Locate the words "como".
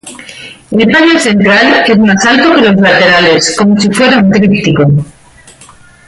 3.55-3.79